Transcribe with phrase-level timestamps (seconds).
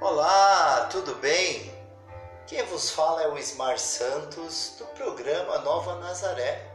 [0.00, 1.76] Olá, tudo bem?
[2.46, 6.70] Quem vos fala é o Ismar Santos do programa Nova Nazaré.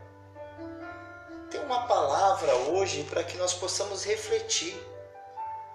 [1.50, 4.76] Tem uma palavra hoje para que nós possamos refletir.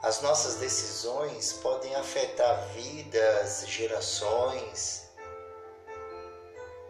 [0.03, 5.08] As nossas decisões podem afetar vidas, gerações.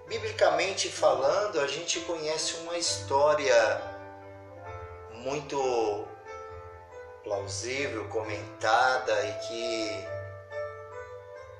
[0.08, 3.80] Biblicamente falando, a gente conhece uma história
[5.12, 6.04] muito
[7.22, 10.17] plausível, comentada e que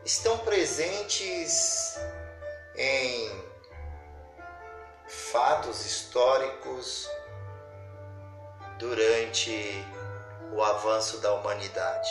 [0.05, 1.99] estão presentes
[2.77, 3.45] em
[5.07, 7.09] fatos históricos
[8.79, 9.85] durante
[10.53, 12.11] o avanço da humanidade.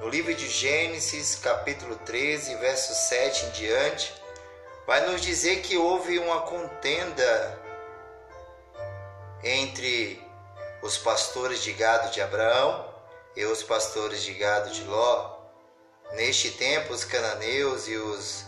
[0.00, 4.14] No livro de Gênesis, capítulo 13, verso 7 em diante,
[4.86, 7.58] vai nos dizer que houve uma contenda
[9.42, 10.22] entre
[10.82, 12.94] os pastores de gado de Abraão
[13.34, 15.37] e os pastores de gado de Ló.
[16.12, 18.44] Neste tempo, os cananeus e os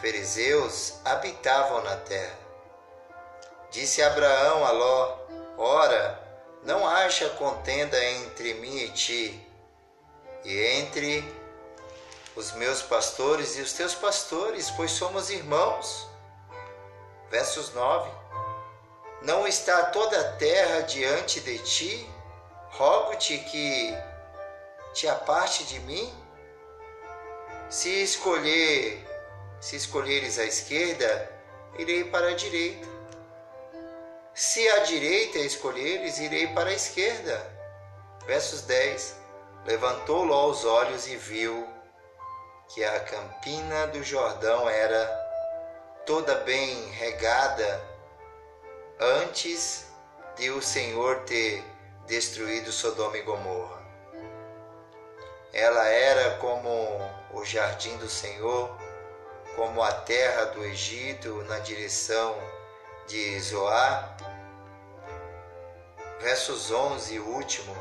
[0.00, 2.38] fariseus habitavam na terra.
[3.70, 5.18] Disse Abraão a Ló:
[5.56, 6.20] Ora,
[6.62, 9.48] não haja contenda entre mim e ti,
[10.44, 11.24] e entre
[12.36, 16.06] os meus pastores e os teus pastores, pois somos irmãos.
[17.30, 18.10] Versos 9.
[19.22, 22.10] Não está toda a terra diante de ti?
[22.70, 23.96] Rogo-te que
[24.92, 26.23] te aparte de mim?
[27.74, 29.04] Se escolher,
[29.60, 31.28] se escolheres a esquerda,
[31.76, 32.86] irei para a direita.
[34.32, 37.36] Se a direita escolheres, irei para a esquerda.
[38.26, 39.16] Versos 10.
[39.66, 41.68] Levantou Ló os olhos e viu
[42.68, 45.04] que a campina do Jordão era
[46.06, 47.84] toda bem regada
[49.00, 49.86] antes
[50.36, 51.60] de o Senhor ter
[52.06, 53.82] destruído Sodoma e Gomorra.
[55.52, 58.70] Ela era como o jardim do Senhor,
[59.56, 62.36] como a terra do Egito na direção
[63.06, 64.16] de Zoar.
[66.20, 67.76] Versos 11 e último.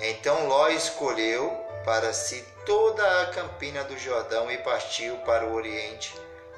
[0.00, 1.50] Então Ló escolheu
[1.84, 6.14] para si toda a campina do Jordão e partiu para o oriente.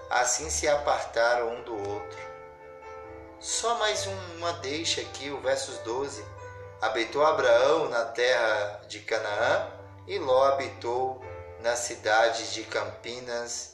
[0.08, 2.18] Assim se apartaram um do outro.
[3.40, 6.24] Só mais uma deixa aqui, o versos 12.
[6.80, 9.68] Habitou Abraão na terra de Canaã
[10.06, 11.25] e Ló habitou
[11.66, 13.72] nas cidades de Campinas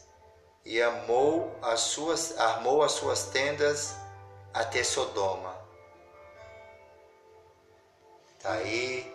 [0.64, 3.94] e amou as suas, armou as suas tendas
[4.54, 5.54] até Sodoma.
[8.42, 9.14] Tá aí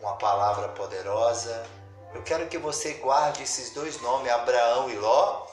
[0.00, 1.62] uma palavra poderosa.
[2.14, 5.46] Eu quero que você guarde esses dois nomes, Abraão e Ló.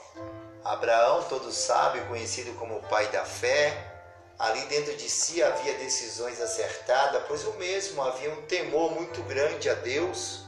[0.63, 3.93] Abraão, todos sabem, conhecido como o pai da fé,
[4.39, 9.67] Ali dentro de si havia decisões acertadas, pois o mesmo havia um temor muito grande
[9.67, 10.46] a Deus.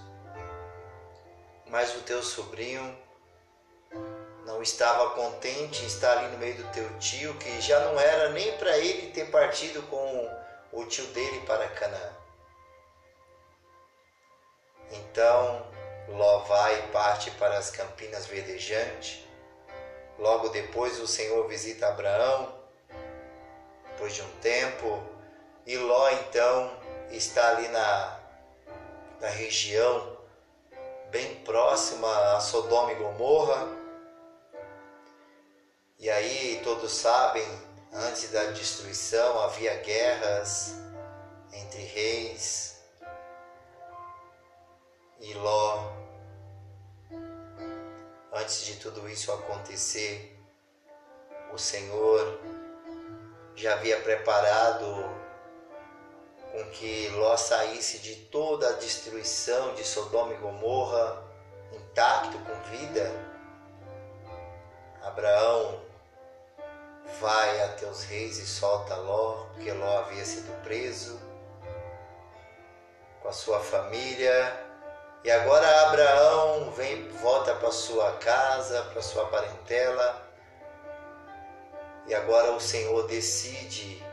[1.69, 2.97] Mas o teu sobrinho
[4.45, 8.29] não estava contente em estar ali no meio do teu tio, que já não era
[8.29, 10.39] nem para ele ter partido com
[10.71, 12.13] o tio dele para Canaã.
[14.91, 15.67] Então
[16.09, 19.23] Ló vai e parte para as campinas verdejantes.
[20.17, 22.59] Logo depois o Senhor visita Abraão
[23.91, 25.03] depois de um tempo.
[25.65, 26.75] E Ló então
[27.11, 28.19] está ali na,
[29.21, 30.17] na região
[31.11, 33.67] bem próxima a Sodoma e Gomorra.
[35.97, 37.45] E aí todos sabem,
[37.91, 40.75] antes da destruição havia guerras
[41.51, 42.79] entre reis
[45.19, 45.91] e Ló.
[48.31, 50.39] Antes de tudo isso acontecer,
[51.51, 52.39] o Senhor
[53.55, 55.18] já havia preparado
[56.51, 61.23] com que Ló saísse de toda a destruição de Sodoma e Gomorra
[61.71, 63.11] intacto, com vida.
[65.03, 65.81] Abraão
[67.19, 71.19] vai até os reis e solta Ló, porque Ló havia sido preso
[73.21, 74.65] com a sua família.
[75.23, 80.29] E agora Abraão vem, volta para sua casa, para sua parentela
[82.09, 84.03] e agora o Senhor decide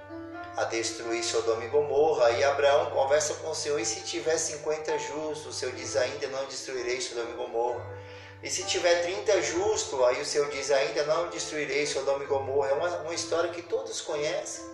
[0.56, 2.30] a destruir Sodoma e Gomorra.
[2.30, 5.46] E Abraão conversa com o Senhor: e se tiver 50 justos?
[5.46, 7.84] O Senhor diz: ainda não destruirei Sodoma e Gomorra.
[8.42, 10.02] E se tiver 30 justos?
[10.04, 12.70] Aí o Senhor diz: ainda não destruirei Sodoma e Gomorra.
[12.70, 14.64] É uma, uma história que todos conhecem.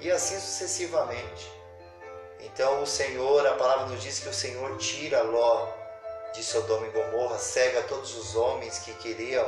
[0.00, 1.50] E assim sucessivamente.
[2.40, 5.68] Então o Senhor, a palavra nos diz que o Senhor tira Ló
[6.34, 9.46] de Sodoma e Gomorra, cega todos os homens que queriam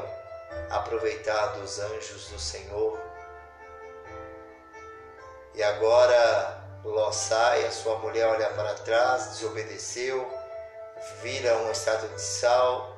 [0.70, 3.03] aproveitar dos anjos do Senhor.
[5.54, 10.28] E agora Ló sai, a sua mulher olha para trás, desobedeceu,
[11.22, 12.96] vira uma estátua de sal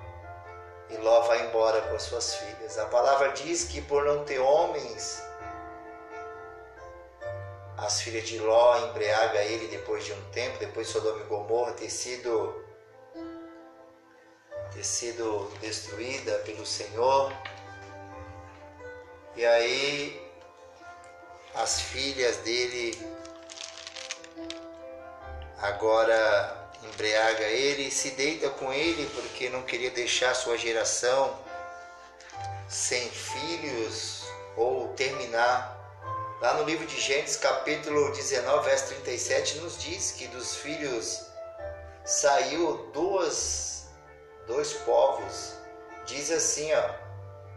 [0.91, 2.79] e Ló vai embora com as suas filhas.
[2.79, 5.23] A palavra diz que por não ter homens,
[7.77, 11.91] as filhas de Ló embriaga ele depois de um tempo, depois Sodoma e Gomorra ter
[11.91, 12.65] sido
[14.73, 17.33] ter sido destruída pelo Senhor.
[19.35, 20.26] E aí
[21.57, 22.99] as filhas dele
[25.59, 31.39] agora embriaga ele, se deita com ele porque não queria deixar sua geração
[32.69, 34.23] sem filhos
[34.57, 35.75] ou terminar.
[36.43, 41.23] Lá no livro de Gênesis, capítulo 19, verso 37, nos diz que dos filhos
[42.05, 43.87] saiu duas,
[44.47, 45.55] dois povos.
[46.05, 47.06] Diz assim, ó,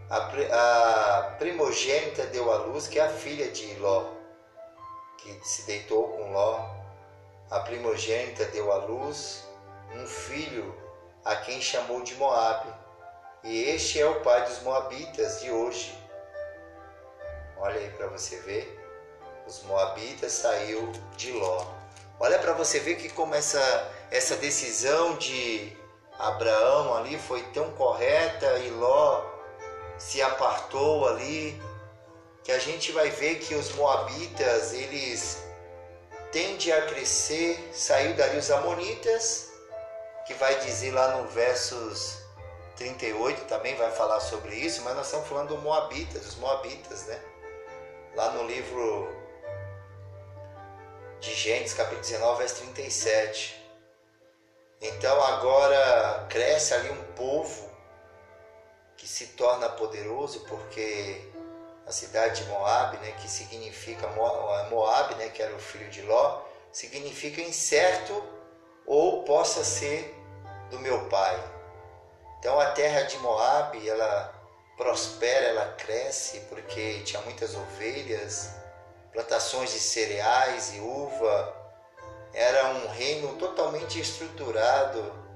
[0.09, 4.05] a, primogênita deu à luz, que é a filha de Ló,
[5.17, 6.79] que se deitou com Ló
[7.49, 9.43] a primogênita deu à luz
[9.95, 10.75] um filho
[11.25, 12.71] a quem chamou de Moabe,
[13.43, 15.97] e este é o pai dos moabitas de hoje.
[17.57, 18.79] Olha aí para você ver,
[19.47, 21.65] os moabitas saiu de Ló.
[22.19, 23.59] Olha para você ver que como essa
[24.11, 25.75] essa decisão de
[26.19, 29.23] Abraão ali foi tão correta e Ló
[29.99, 31.61] se apartou ali,
[32.43, 35.43] que a gente vai ver que os moabitas, eles
[36.31, 39.49] tende a crescer, saiu dali os Amonitas,
[40.25, 42.17] que vai dizer lá no versos
[42.79, 47.19] 38 também vai falar sobre isso, mas nós estamos falando do Moabitas, dos Moabitas, né?
[48.15, 49.13] Lá no livro
[51.19, 53.59] de Gênesis, capítulo 19, verso 37.
[54.81, 57.68] Então agora cresce ali um povo
[58.99, 61.31] que se torna poderoso porque
[61.87, 66.41] a cidade de Moab, né, que significa Moab, né, que era o filho de Ló,
[66.71, 68.23] significa incerto
[68.85, 70.13] ou possa ser
[70.69, 71.41] do meu pai.
[72.37, 74.33] Então a terra de Moab, ela
[74.77, 78.53] prospera, ela cresce porque tinha muitas ovelhas,
[79.13, 81.55] plantações de cereais e uva.
[82.33, 85.28] Era um reino totalmente estruturado.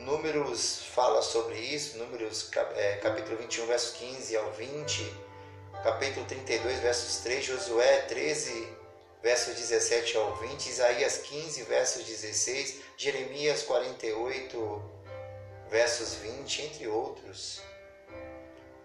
[0.00, 5.30] Números fala sobre isso, Números é, capítulo 21, verso 15 ao 20
[5.82, 8.68] capítulo 32, versos 3, Josué 13,
[9.22, 14.82] versos 17 ao 20, Isaías 15, versos 16, Jeremias 48,
[15.70, 17.62] versos 20, entre outros.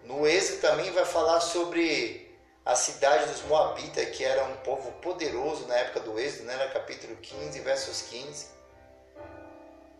[0.04, 2.34] No Êxodo também vai falar sobre
[2.64, 6.70] a cidade dos Moabitas, que era um povo poderoso na época do Êxodo, né?
[6.72, 8.55] capítulo 15, versos 15.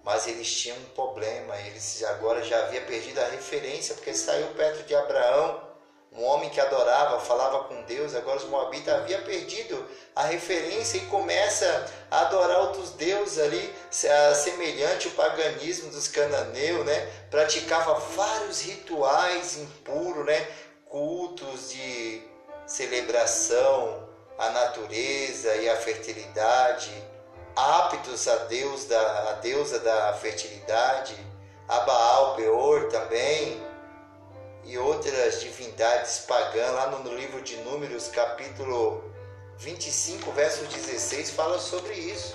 [0.06, 4.86] Mas eles tinham um problema, eles agora já havia perdido a referência, porque saiu perto
[4.86, 5.60] de Abraão,
[6.12, 11.06] um homem que adorava, falava com Deus, agora os moabitas havia perdido a referência e
[11.06, 17.12] começa a adorar outros deuses ali, semelhante ao paganismo dos cananeus, né?
[17.28, 20.48] Praticava vários rituais impuros, né?
[20.88, 22.22] Cultos de
[22.64, 24.08] celebração
[24.38, 26.92] à natureza e à fertilidade,
[27.56, 31.16] aptos a Deus da a deusa da fertilidade,
[31.66, 33.60] a Baal Peor também,
[34.64, 39.02] e outras divindades pagãs, lá no livro de Números, capítulo
[39.58, 42.34] 25, verso 16, fala sobre isso.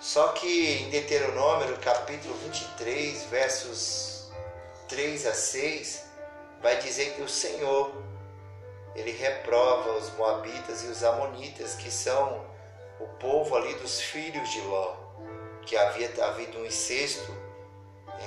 [0.00, 4.30] Só que em Deuteronômio, capítulo 23, versos
[4.88, 6.04] 3 a 6,
[6.62, 7.92] vai dizer que o Senhor,
[9.00, 12.46] ele reprova os moabitas e os amonitas, que são
[13.00, 14.94] o povo ali dos filhos de Ló,
[15.62, 17.34] que havia havido um incesto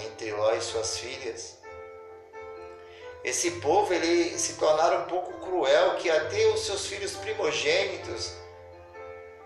[0.03, 1.59] entre Ló e suas filhas.
[3.23, 8.33] Esse povo ele se tornaram um pouco cruel, que até os seus filhos primogênitos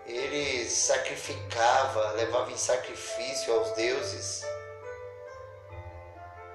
[0.06, 4.44] ele sacrificava, levava em sacrifício aos deuses.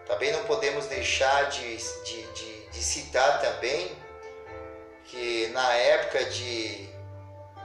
[0.08, 4.03] Também não podemos deixar de, de, de, de citar também
[5.06, 6.90] que na época de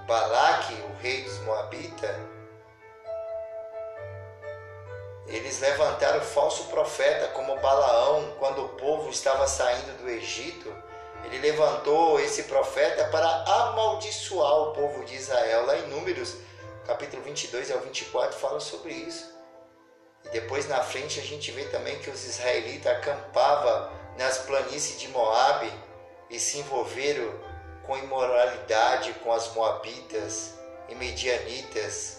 [0.06, 2.16] Balaque, o rei dos Moabitas,
[5.26, 10.74] eles levantaram o falso profeta como Balaão, quando o povo estava saindo do Egito.
[11.24, 15.66] Ele levantou esse profeta para amaldiçoar o povo de Israel.
[15.66, 16.36] Lá em Números,
[16.86, 19.36] capítulo 22 ao 24, fala sobre isso.
[20.24, 25.08] E depois na frente a gente vê também que os israelitas acampavam nas planícies de
[25.08, 25.70] Moabe
[26.30, 27.32] e se envolveram
[27.84, 30.54] com imoralidade com as moabitas
[30.88, 32.18] e medianitas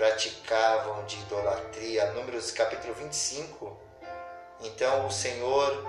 [0.00, 2.12] praticavam de idolatria.
[2.12, 3.76] Números capítulo 25.
[4.62, 5.86] Então o Senhor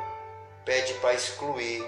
[0.65, 1.81] pede para excluir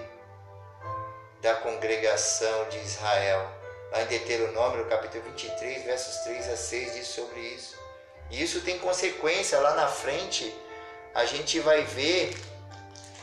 [1.41, 3.45] da congregação de Israel.
[3.91, 7.77] lá em Deuteronômio, capítulo 23, versos 3 a 6, diz sobre isso.
[8.31, 10.55] E isso tem consequência lá na frente.
[11.13, 12.33] A gente vai ver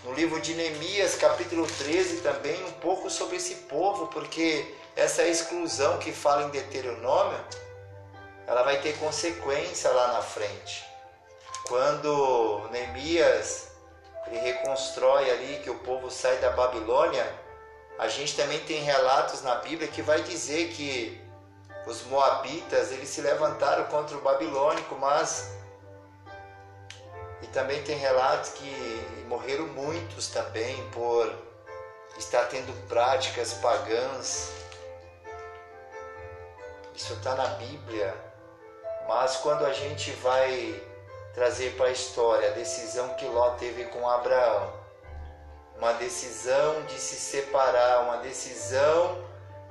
[0.05, 5.99] no livro de Neemias, capítulo 13, também um pouco sobre esse povo, porque essa exclusão
[5.99, 7.39] que fala em Deuteronômio,
[8.47, 10.85] ela vai ter consequência lá na frente.
[11.69, 13.69] Quando Neemias
[14.27, 17.27] ele reconstrói ali que o povo sai da Babilônia,
[17.99, 21.21] a gente também tem relatos na Bíblia que vai dizer que
[21.87, 25.51] os moabitas eles se levantaram contra o babilônico, mas
[27.43, 31.33] e também tem relatos que morreram muitos também por
[32.19, 34.51] estar tendo práticas pagãs.
[36.97, 38.13] Isso está na Bíblia.
[39.07, 40.83] Mas quando a gente vai
[41.33, 44.73] trazer para a história a decisão que Ló teve com Abraão,
[45.79, 49.25] uma decisão de se separar, uma decisão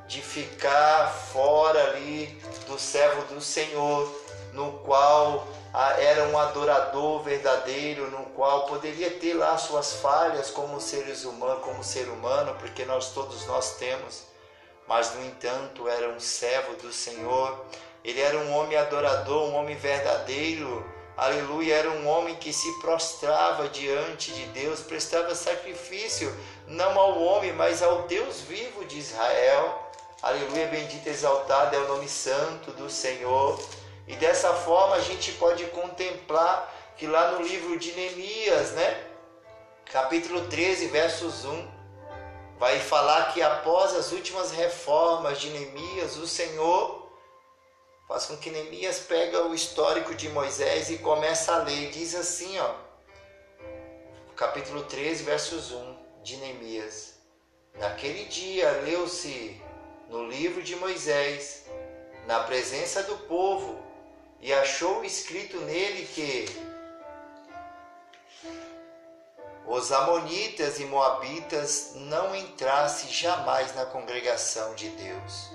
[0.07, 2.27] de ficar fora ali
[2.65, 4.09] do servo do Senhor,
[4.53, 5.47] no qual
[5.99, 11.83] era um adorador verdadeiro, no qual poderia ter lá suas falhas como seres humanos, como
[11.83, 14.23] ser humano, porque nós todos nós temos,
[14.87, 17.65] mas no entanto era um servo do Senhor.
[18.03, 20.85] Ele era um homem adorador, um homem verdadeiro.
[21.15, 26.33] Aleluia, era um homem que se prostrava diante de Deus, prestava sacrifício
[26.65, 29.89] não ao homem, mas ao Deus vivo de Israel.
[30.21, 33.59] Aleluia, bendito exaltado é o nome santo do Senhor.
[34.09, 39.05] E dessa forma a gente pode contemplar que lá no livro de Neemias, né?
[39.85, 41.71] Capítulo 13, versos 1,
[42.57, 47.07] vai falar que após as últimas reformas de Neemias, o Senhor
[48.07, 51.91] faz com que Neemias pega o histórico de Moisés e começa a ler.
[51.91, 52.73] Diz assim, ó,
[54.35, 57.13] capítulo 13, versos 1 de Neemias.
[57.77, 59.61] Naquele dia leu-se
[60.09, 61.65] no livro de Moisés,
[62.25, 63.87] na presença do povo,
[64.41, 66.45] e achou escrito nele que
[69.67, 75.51] os amonitas e moabitas não entrassem jamais na congregação de Deus.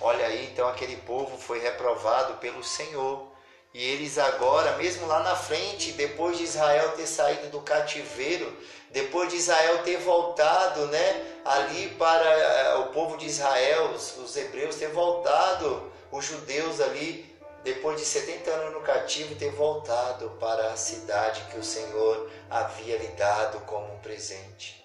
[0.00, 3.30] Olha aí, então aquele povo foi reprovado pelo Senhor.
[3.74, 8.54] E eles agora, mesmo lá na frente, depois de Israel ter saído do cativeiro,
[8.90, 14.36] depois de Israel ter voltado, né, ali para eh, o povo de Israel, os, os
[14.36, 17.31] hebreus ter voltado, os judeus ali
[17.64, 22.98] depois de 70 anos no cativo, ter voltado para a cidade que o Senhor havia
[22.98, 24.82] lhe dado como um presente.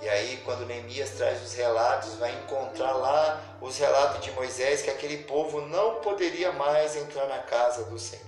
[0.00, 4.90] E aí, quando Neemias traz os relatos, vai encontrar lá os relatos de Moisés que
[4.90, 8.26] aquele povo não poderia mais entrar na casa do Senhor.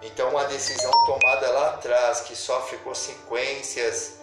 [0.00, 4.18] Então, uma decisão tomada lá atrás, que sofre consequências,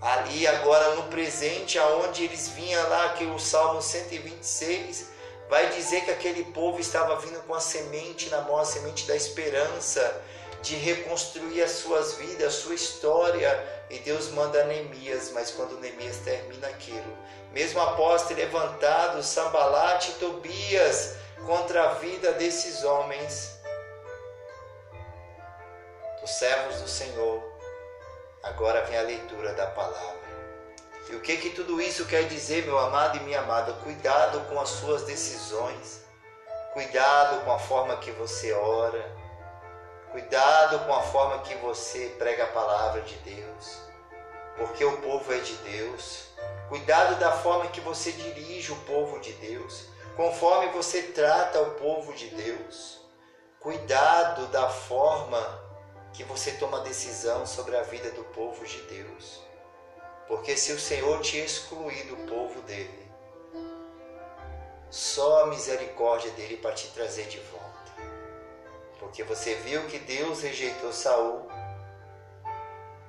[0.00, 5.17] ali agora no presente, aonde eles vinham lá, que o Salmo 126
[5.48, 9.16] vai dizer que aquele povo estava vindo com a semente na mão, a semente da
[9.16, 10.22] esperança,
[10.62, 13.84] de reconstruir as suas vidas, a sua história.
[13.88, 17.16] E Deus manda Neemias, mas quando Neemias termina aquilo,
[17.52, 23.56] mesmo após ter levantado Sambalate e Tobias contra a vida desses homens,
[26.22, 27.42] os servos do Senhor,
[28.42, 30.27] agora vem a leitura da palavra.
[31.10, 33.72] E o que que tudo isso quer dizer, meu amado e minha amada?
[33.84, 36.04] Cuidado com as suas decisões.
[36.74, 39.16] Cuidado com a forma que você ora.
[40.12, 43.78] Cuidado com a forma que você prega a palavra de Deus.
[44.58, 46.28] Porque o povo é de Deus.
[46.68, 49.86] Cuidado da forma que você dirige o povo de Deus.
[50.14, 53.00] Conforme você trata o povo de Deus.
[53.60, 55.40] Cuidado da forma
[56.12, 59.47] que você toma decisão sobre a vida do povo de Deus.
[60.28, 63.10] Porque se o Senhor tinha excluído o povo dele,
[64.90, 67.68] só a misericórdia dele para te trazer de volta.
[68.98, 71.48] Porque você viu que Deus rejeitou Saul,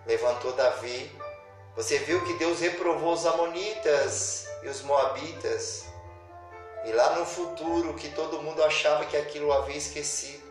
[0.05, 1.11] levantou Davi,
[1.75, 5.85] você viu que Deus reprovou os amonitas e os moabitas.
[6.85, 10.47] E lá no futuro, que todo mundo achava que aquilo havia esquecido.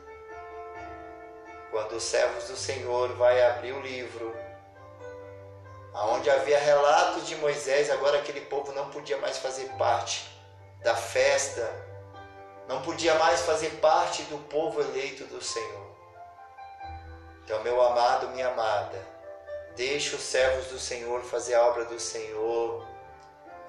[1.70, 4.34] Quando os servos do Senhor vai abrir o livro
[5.94, 10.28] onde havia relatos de Moisés, agora aquele povo não podia mais fazer parte
[10.82, 11.68] da festa,
[12.68, 15.88] não podia mais fazer parte do povo eleito do Senhor.
[17.44, 19.02] Então, meu amado, minha amada,
[19.74, 22.86] deixe os servos do Senhor fazer a obra do Senhor.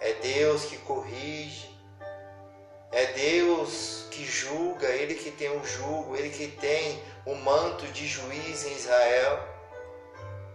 [0.01, 1.69] É Deus que corrige,
[2.91, 8.07] é Deus que julga, Ele que tem o jugo, Ele que tem o manto de
[8.07, 9.58] juiz em Israel.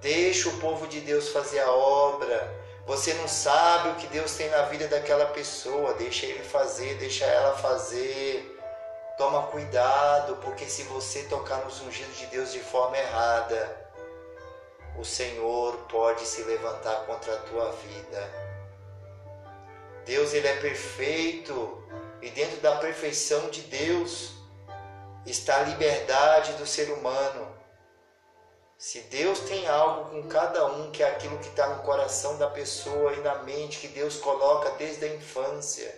[0.05, 2.55] Deixa o povo de Deus fazer a obra.
[2.85, 5.95] Você não sabe o que Deus tem na vida daquela pessoa.
[5.95, 8.55] Deixa ele fazer, deixa ela fazer.
[9.17, 13.91] Toma cuidado, porque se você tocar nos ungidos de Deus de forma errada,
[14.99, 18.31] o Senhor pode se levantar contra a tua vida.
[20.05, 21.83] Deus ele é perfeito
[22.21, 24.33] e dentro da perfeição de Deus
[25.25, 27.64] está a liberdade do ser humano.
[28.87, 32.51] Se Deus tem algo com cada um, que é aquilo que está no coração da
[32.51, 35.91] pessoa e na mente, que Deus coloca desde a infância.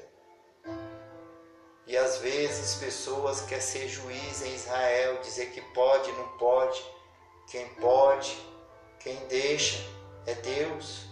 [1.85, 6.81] E às vezes pessoas querem ser juiz em Israel, dizer que pode, não pode.
[7.51, 8.39] Quem pode,
[9.01, 9.85] quem deixa
[10.25, 11.07] é Deus.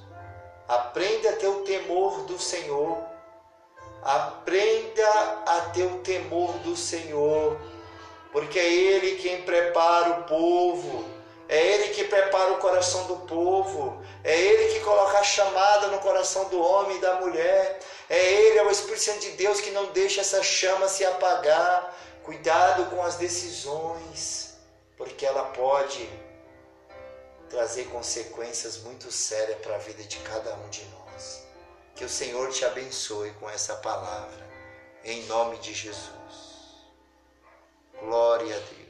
[0.69, 3.05] Aprenda a ter o temor do Senhor.
[4.01, 7.61] Aprenda a ter o temor do Senhor,
[8.31, 11.24] porque é Ele quem prepara o povo
[11.55, 14.03] é Ele que prepara o coração do povo.
[14.25, 17.79] É Ele que coloca a chamada no coração do homem e da mulher.
[18.11, 21.97] É Ele, é o Espírito Santo de Deus que não deixa essa chama se apagar.
[22.25, 24.57] Cuidado com as decisões,
[24.97, 26.09] porque ela pode
[27.49, 31.47] trazer consequências muito sérias para a vida de cada um de nós.
[31.95, 34.45] Que o Senhor te abençoe com essa palavra,
[35.05, 36.35] em nome de Jesus.
[38.01, 38.84] Glória a Deus.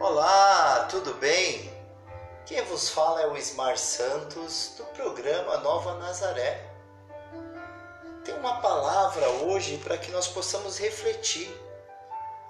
[0.00, 1.72] Olá, tudo bem?
[2.46, 6.68] Quem vos fala é o Ismar Santos do programa Nova Nazaré.
[8.24, 11.48] Tem uma palavra hoje para que nós possamos refletir.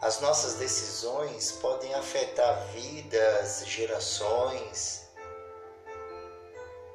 [0.00, 5.06] As nossas decisões podem afetar vidas, gerações.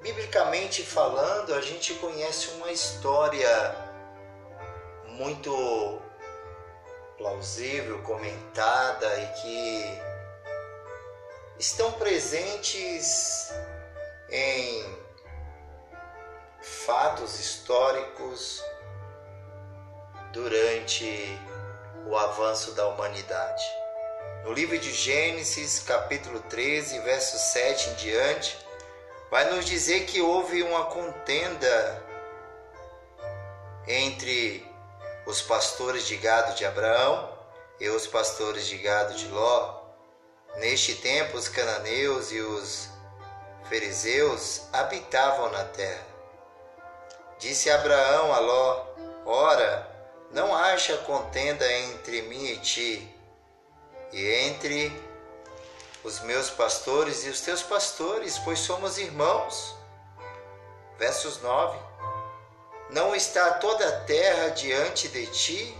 [0.01, 3.75] Biblicamente falando, a gente conhece uma história
[5.09, 6.01] muito
[7.19, 10.09] plausível, comentada e que
[11.59, 13.53] estão presentes
[14.31, 14.97] em
[16.61, 18.63] fatos históricos
[20.31, 21.37] durante
[22.07, 23.63] o avanço da humanidade.
[24.45, 28.57] No livro de Gênesis, capítulo 13, verso 7 em diante,
[29.29, 32.03] vai nos dizer que houve uma contenda
[33.85, 34.65] entre
[35.25, 37.37] os pastores de gado de Abraão
[37.81, 39.78] e os pastores de gado de Ló.
[40.57, 42.89] Neste tempo, os cananeus e os
[43.69, 46.05] fariseus habitavam na terra.
[47.37, 48.85] Disse Abraão a Ló:
[49.25, 49.87] Ora,
[50.31, 53.15] não haja contenda entre mim e ti,
[54.11, 54.91] e entre
[56.03, 59.75] os meus pastores e os teus pastores, pois somos irmãos.
[60.97, 61.79] Versos 9:
[62.89, 65.77] Não está toda a terra diante de ti?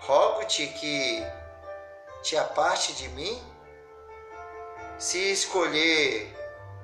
[0.00, 1.22] Rogo-te que
[2.22, 3.49] te aparte de mim?
[5.00, 6.30] Se escolher,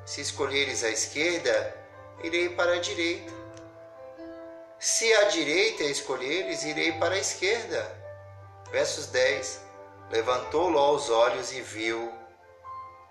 [0.06, 1.76] se escolheres a esquerda,
[2.24, 3.30] irei para a direita.
[4.78, 7.94] Se a direita escolheres, irei para a esquerda.
[8.70, 9.60] Versos 10.
[10.08, 12.10] Levantou Ló os olhos e viu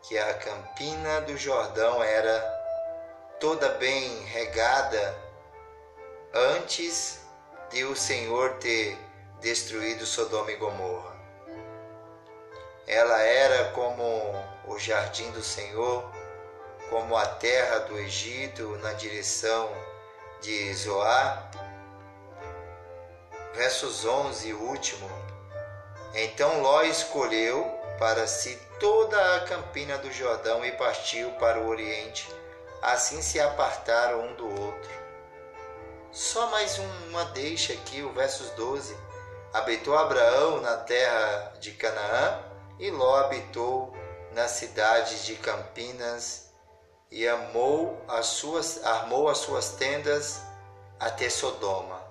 [0.02, 2.40] que a campina do Jordão era
[3.40, 5.16] toda bem regada
[6.34, 7.20] antes
[7.70, 8.98] de o Senhor ter
[9.40, 11.16] destruído Sodoma e Gomorra.
[12.88, 16.10] Ela era como o jardim do Senhor,
[16.90, 19.70] como a terra do Egito na direção
[20.42, 21.52] de Zoar.
[23.54, 25.10] Versos 11 e último.
[26.14, 27.64] Então Ló escolheu
[27.98, 32.30] para si toda a campina do Jordão e partiu para o oriente.
[32.82, 35.06] Assim se apartaram um do outro.
[36.12, 38.96] Só mais uma deixa aqui, o versos 12.
[39.54, 42.42] Habitou Abraão na terra de Canaã
[42.80, 43.94] e Ló habitou
[44.36, 46.50] na cidade de Campinas
[47.10, 50.42] e amou as suas, armou as suas tendas
[51.00, 52.04] até Sodoma.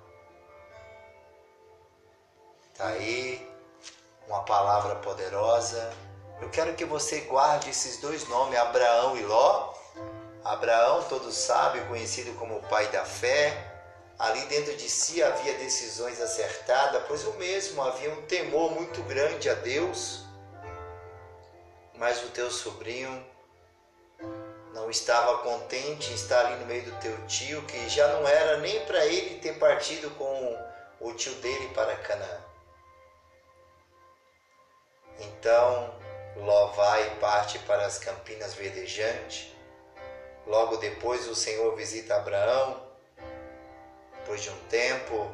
[2.73, 3.47] Está aí
[4.27, 5.93] uma palavra poderosa.
[6.41, 9.75] Eu quero que você guarde esses dois nomes, Abraão e Ló.
[10.43, 13.71] Abraão, todos sabem, conhecido como o pai da fé.
[14.19, 19.51] Ali dentro de si havia decisões acertadas, pois o mesmo havia um temor muito grande
[19.51, 20.24] a Deus
[21.97, 23.25] mas o teu sobrinho
[24.73, 28.59] não estava contente em estar ali no meio do teu tio, que já não era
[28.59, 30.59] nem para ele ter partido com
[31.01, 32.41] o tio dele para Canaã.
[35.19, 35.95] Então
[36.37, 39.53] Ló vai e parte para as campinas verdejantes.
[40.47, 42.83] Logo depois o Senhor visita Abraão,
[44.19, 45.31] depois de um tempo,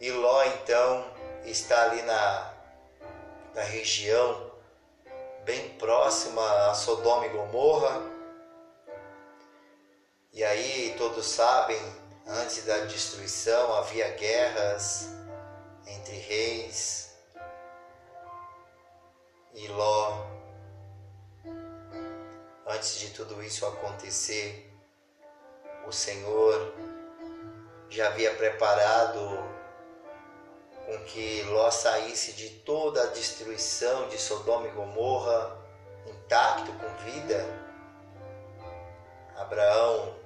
[0.00, 1.12] e Ló então
[1.44, 2.54] está ali na,
[3.54, 4.49] na região
[5.50, 8.00] bem próxima a Sodoma e Gomorra.
[10.32, 11.76] E aí todos sabem,
[12.24, 15.08] antes da destruição havia guerras
[15.88, 17.16] entre reis
[19.52, 20.24] e Ló.
[22.68, 24.72] Antes de tudo isso acontecer,
[25.84, 26.72] o Senhor
[27.88, 29.18] já havia preparado
[30.90, 35.56] com que Ló saísse de toda a destruição de Sodoma e Gomorra
[36.04, 37.46] intacto, com vida.
[39.36, 40.16] Abraão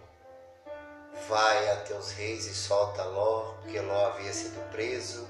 [1.28, 5.28] vai até os reis e solta Ló, porque Ló havia sido preso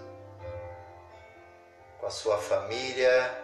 [1.98, 3.42] com a sua família.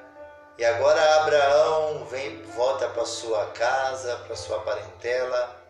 [0.58, 5.60] E agora Abraão vem, volta para sua casa, para sua parentela.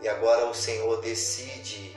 [0.00, 1.96] E agora o Senhor decide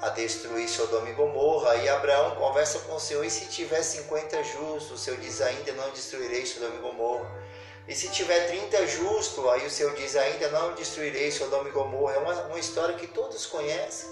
[0.00, 1.76] a destruir Sodoma e Gomorra.
[1.76, 4.90] E Abraão conversa com o Senhor: e se tiver 50 justos?
[4.92, 7.48] O Senhor diz: ainda não destruirei Sodoma e Gomorra.
[7.86, 9.46] E se tiver 30 justos?
[9.48, 12.14] Aí o Senhor diz: ainda não destruirei Sodoma e Gomorra.
[12.14, 14.08] É uma, uma história que todos conhecem.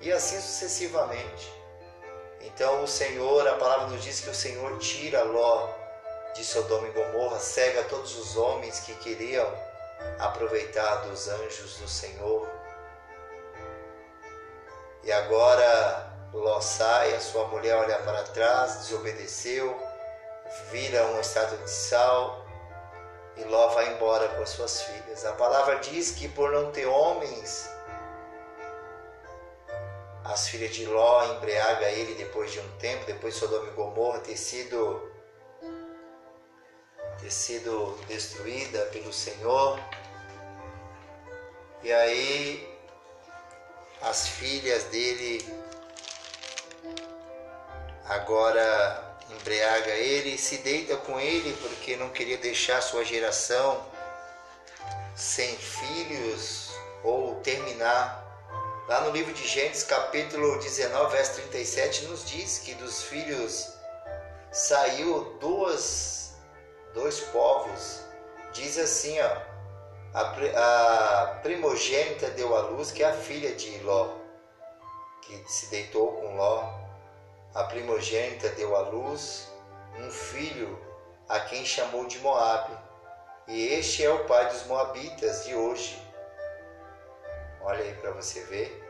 [0.00, 1.52] E assim sucessivamente.
[2.40, 5.68] Então o Senhor, a palavra nos diz que o Senhor tira Ló
[6.34, 9.52] de Sodoma e Gomorra, cega todos os homens que queriam
[10.18, 12.48] aproveitar dos anjos do Senhor
[15.02, 19.76] e agora Ló sai, a sua mulher olha para trás, desobedeceu,
[20.70, 22.44] vira uma estátua de sal
[23.36, 25.24] e Ló vai embora com as suas filhas.
[25.24, 27.68] A palavra diz que por não ter homens,
[30.24, 34.20] as filhas de Ló embriaga ele depois de um tempo, depois de Sodoma e Gomorra
[34.20, 35.08] ter sido
[37.20, 39.78] ter sido destruída pelo Senhor.
[41.82, 42.69] E aí
[44.02, 45.44] as filhas dele
[48.06, 53.84] agora embriaga ele, se deita com ele porque não queria deixar sua geração
[55.14, 56.70] sem filhos
[57.04, 58.26] ou terminar.
[58.88, 63.72] Lá no livro de Gênesis, capítulo 19, verso 37, nos diz que dos filhos
[64.50, 66.32] saiu duas,
[66.92, 68.00] dois povos.
[68.52, 69.49] Diz assim, ó,
[70.12, 74.08] a, primogênita deu à luz, que é a filha de Ló,
[75.22, 76.80] que se deitou com Ló.
[77.54, 79.48] A primogênita deu à luz
[79.98, 80.78] um filho
[81.28, 82.76] a quem chamou de Moabe.
[83.46, 86.00] E este é o pai dos moabitas de hoje.
[87.62, 88.84] Olha aí para você ver.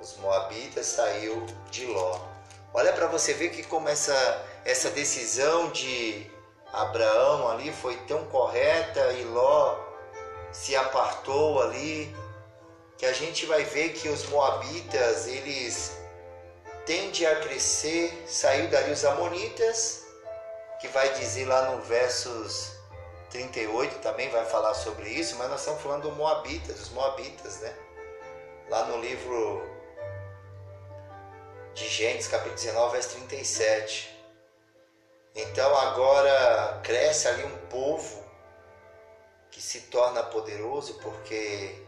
[0.00, 2.18] Os moabitas saiu de Ló.
[2.72, 6.30] Olha para você ver que como essa, essa decisão de
[6.72, 9.89] Abraão ali foi tão correta e Ló
[10.52, 12.14] se apartou ali,
[12.98, 15.96] que a gente vai ver que os moabitas, eles
[16.84, 20.04] tendem a crescer, saiu dali os amonitas,
[20.80, 22.80] que vai dizer lá no versos
[23.30, 27.72] 38 também vai falar sobre isso, mas nós estamos falando do moabita, dos moabitas, né?
[28.68, 29.62] Lá no livro
[31.74, 34.16] de Gênesis, capítulo 19, verso 37.
[35.34, 38.24] Então agora cresce ali um povo
[39.50, 41.84] que se torna poderoso porque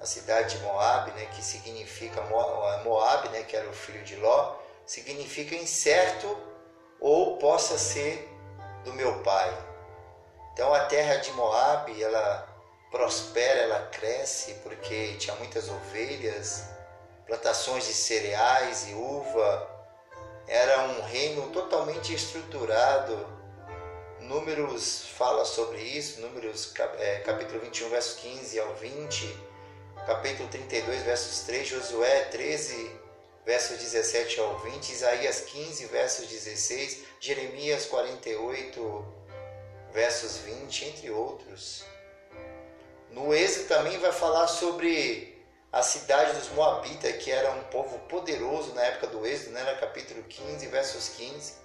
[0.00, 4.56] a cidade de Moab, né, que significa Moab, né, que era o filho de Ló,
[4.86, 6.36] significa incerto
[6.98, 8.28] ou possa ser
[8.84, 9.56] do meu pai.
[10.52, 12.48] Então a terra de Moab, ela
[12.90, 16.64] prospera, ela cresce porque tinha muitas ovelhas,
[17.26, 19.68] plantações de cereais e uva.
[20.48, 23.39] Era um reino totalmente estruturado
[24.22, 29.36] Números fala sobre isso, Números é, capítulo 21, versos 15 ao 20,
[30.06, 32.90] capítulo 32, versos 3, Josué 13,
[33.46, 39.04] versos 17 ao 20, Isaías 15, versos 16, Jeremias 48,
[39.92, 41.84] versos 20, entre outros.
[43.10, 48.74] No Êxodo também vai falar sobre a cidade dos Moabitas, que era um povo poderoso
[48.74, 49.76] na época do Êxodo, né?
[49.80, 51.59] capítulo 15, versos 15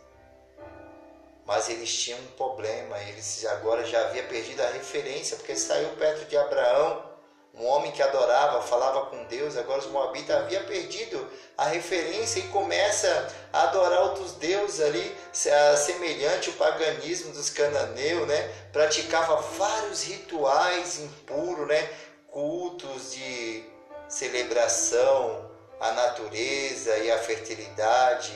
[1.45, 6.27] mas eles tinham um problema, eles agora já havia perdido a referência, porque saiu perto
[6.27, 7.15] de Abraão,
[7.57, 11.25] um homem que adorava, falava com Deus, agora os moabitas havia perdido
[11.57, 18.53] a referência e começa a adorar outros deuses ali, semelhante ao paganismo dos cananeus, né?
[18.73, 21.89] Praticava vários rituais impuros, né?
[22.29, 23.63] Cultos de
[24.09, 28.33] celebração à natureza e à fertilidade,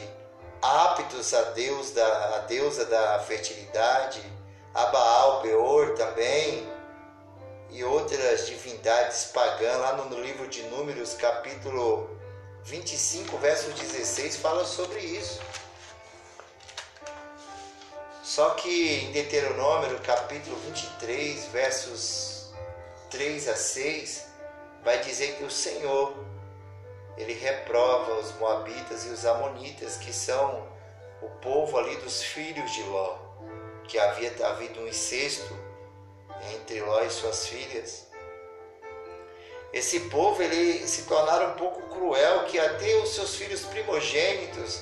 [0.61, 4.21] aptos a Deus da a deusa da fertilidade,
[4.73, 6.67] a Baal Peor também
[7.69, 12.09] e outras divindades pagãs lá no livro de Números, capítulo
[12.63, 15.39] 25, verso 16 fala sobre isso.
[18.23, 22.51] Só que em Deuteronômio, capítulo 23, versos
[23.09, 24.25] 3 a 6,
[24.83, 26.13] vai dizer que o Senhor
[27.19, 30.65] ele reprova os moabitas e os amonitas, que são
[31.21, 33.17] o povo ali dos filhos de Ló,
[33.83, 35.53] que havia havido um incesto
[36.53, 38.07] entre Ló e suas filhas.
[39.73, 44.81] Esse povo ele se tornaram um pouco cruel, que até os seus filhos primogênitos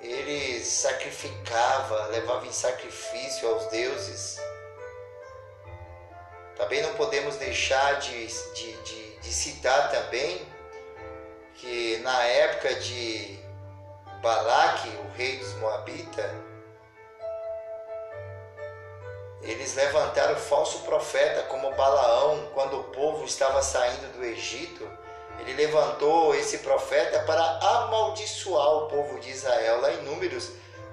[0.00, 4.40] ele sacrificava, levava em sacrifício aos deuses.
[6.56, 10.46] Também não podemos deixar de, de, de, de citar também
[11.60, 13.38] que na época de
[14.22, 16.30] Balaque, o rei dos Moabitas,
[19.42, 24.88] eles levantaram falso profeta como Balaão, quando o povo estava saindo do Egito.
[25.40, 29.80] Ele levantou esse profeta para amaldiçoar o povo de Israel.
[29.80, 30.50] Lá em Números,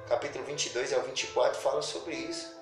[0.08, 2.56] capítulo 22 ao 24, fala sobre isso.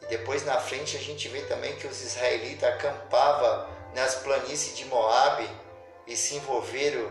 [0.00, 4.84] E depois na frente a gente vê também que os israelitas acampavam nas planícies de
[4.86, 5.48] Moabe
[6.06, 7.08] e se envolveram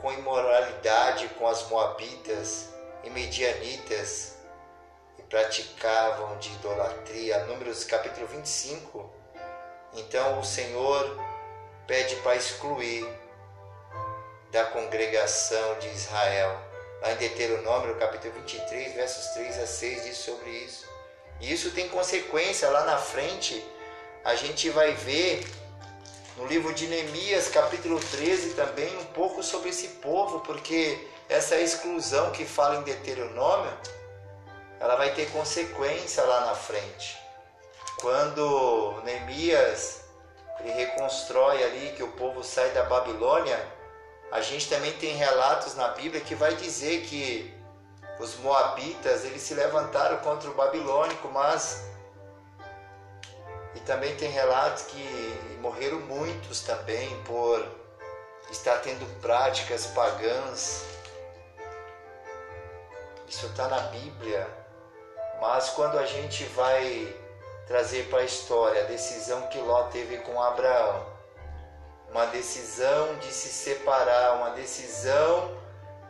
[0.00, 2.70] com imoralidade com as moabitas
[3.04, 4.36] e medianitas
[5.18, 7.44] e praticavam de idolatria.
[7.44, 9.10] Números capítulo 25.
[9.94, 11.18] Então o Senhor
[11.86, 13.06] pede para excluir
[14.50, 16.58] da congregação de Israel.
[17.02, 20.86] Lá em Deuteronômio, capítulo 23, versos 3 a 6, diz sobre isso.
[21.40, 23.64] E isso tem consequência lá na frente.
[24.22, 25.46] A gente vai ver
[26.40, 32.30] no livro de Neemias, capítulo 13, também um pouco sobre esse povo, porque essa exclusão
[32.32, 33.70] que fala em Deuteronômio,
[34.80, 37.18] ela vai ter consequência lá na frente.
[38.00, 40.00] Quando Neemias
[40.60, 43.62] ele reconstrói ali que o povo sai da Babilônia,
[44.32, 47.54] a gente também tem relatos na Bíblia que vai dizer que
[48.18, 51.84] os moabitas eles se levantaram contra o babilônico, mas
[53.74, 57.66] e também tem relatos que morreram muitos também por
[58.50, 60.84] estar tendo práticas pagãs.
[63.28, 64.48] Isso está na Bíblia.
[65.40, 67.14] Mas quando a gente vai
[67.66, 71.06] trazer para a história a decisão que Ló teve com Abraão,
[72.10, 75.56] uma decisão de se separar, uma decisão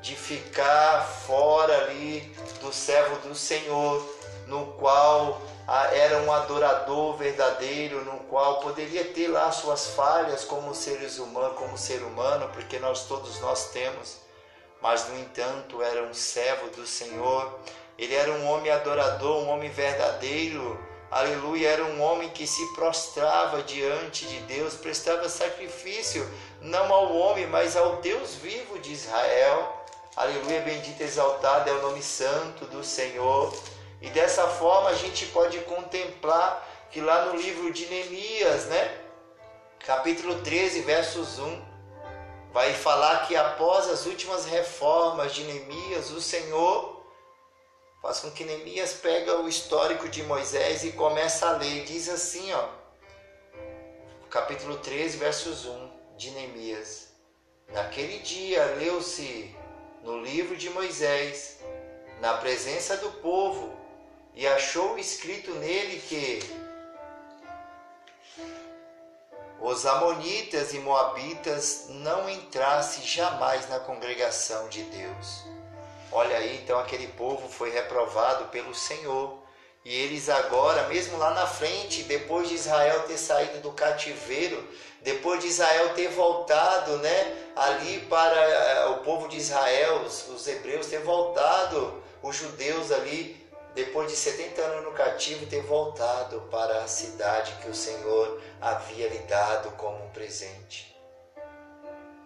[0.00, 2.20] de ficar fora ali
[2.60, 4.02] do servo do Senhor,
[4.50, 5.40] no qual
[5.92, 11.78] era um adorador verdadeiro, no qual poderia ter lá suas falhas como seres humanos, como
[11.78, 14.16] ser humano, porque nós todos nós temos,
[14.82, 17.60] mas no entanto era um servo do Senhor.
[17.96, 20.78] Ele era um homem adorador, um homem verdadeiro.
[21.10, 26.28] Aleluia, era um homem que se prostrava diante de Deus, prestava sacrifício
[26.60, 29.76] não ao homem, mas ao Deus vivo de Israel.
[30.16, 33.54] Aleluia, bendito exaltado é o nome santo do Senhor.
[34.00, 38.98] E dessa forma a gente pode contemplar que lá no livro de Neemias, né?
[39.80, 41.64] Capítulo 13, versos 1,
[42.52, 47.00] vai falar que após as últimas reformas de Neemias, o Senhor
[48.02, 51.84] faz com que Neemias pega o histórico de Moisés e começa a ler.
[51.84, 52.68] Diz assim, ó,
[54.30, 57.08] capítulo 13, versos 1 de Neemias.
[57.68, 59.54] Naquele dia leu-se
[60.02, 61.60] no livro de Moisés,
[62.20, 63.79] na presença do povo,
[64.34, 66.40] e achou escrito nele que
[69.60, 75.44] os amonitas e moabitas não entrassem jamais na congregação de Deus.
[76.10, 79.38] Olha aí, então aquele povo foi reprovado pelo Senhor.
[79.84, 84.66] E eles agora, mesmo lá na frente, depois de Israel ter saído do cativeiro,
[85.02, 90.46] depois de Israel ter voltado, né, ali para eh, o povo de Israel, os, os
[90.46, 93.39] hebreus ter voltado, os judeus ali
[93.74, 99.08] depois de 70 anos no cativo, ter voltado para a cidade que o Senhor havia
[99.08, 100.90] lhe dado como um presente.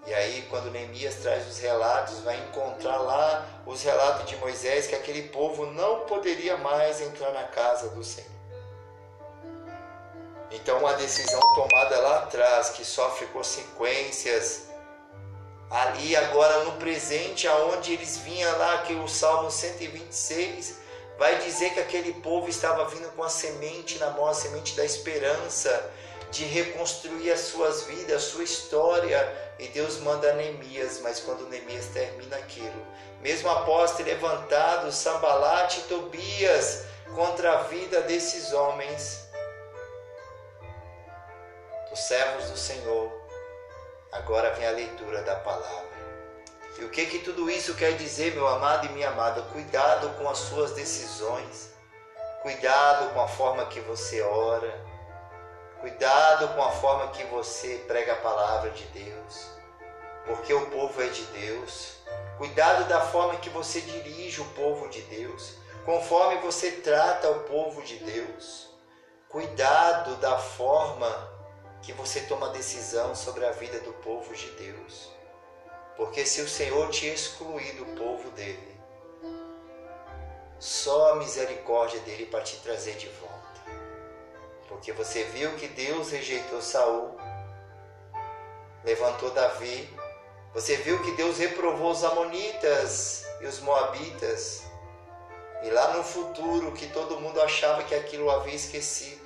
[0.06, 4.94] E aí, quando Neemias traz os relatos, vai encontrar lá os relatos de Moisés que
[4.94, 8.30] aquele povo não poderia mais entrar na casa do Senhor.
[10.50, 14.68] Então, uma decisão tomada lá atrás, que sofre consequências
[15.70, 20.83] ali agora no presente, aonde eles vinham lá, que o Salmo 126
[21.18, 24.84] vai dizer que aquele povo estava vindo com a semente na mão, a semente da
[24.84, 25.90] esperança,
[26.30, 29.44] de reconstruir as suas vidas, a sua história.
[29.58, 32.86] E Deus manda Neemias, mas quando Neemias termina aquilo,
[33.20, 39.20] mesmo após ter levantado Sambalate e Tobias contra a vida desses homens,
[41.92, 43.12] os servos do Senhor,
[44.10, 45.93] agora vem a leitura da palavra.
[46.78, 49.42] E o que que tudo isso quer dizer, meu amado e minha amada?
[49.42, 51.72] Cuidado com as suas decisões.
[52.42, 54.84] Cuidado com a forma que você ora.
[55.80, 59.50] Cuidado com a forma que você prega a palavra de Deus,
[60.24, 61.98] porque o povo é de Deus.
[62.38, 67.82] Cuidado da forma que você dirige o povo de Deus, conforme você trata o povo
[67.82, 68.70] de Deus.
[69.28, 71.10] Cuidado da forma
[71.82, 75.10] que você toma decisão sobre a vida do povo de Deus.
[75.96, 78.74] Porque se o Senhor te excluir do povo dele,
[80.58, 83.34] só a misericórdia dele para te trazer de volta.
[84.68, 87.16] Porque você viu que Deus rejeitou Saul,
[88.82, 89.88] levantou Davi.
[90.52, 94.64] Você viu que Deus reprovou os amonitas e os moabitas.
[95.62, 99.22] E lá no futuro que todo mundo achava que aquilo havia esquecido.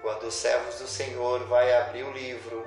[0.00, 2.64] Quando os servos do Senhor vai abrir o livro,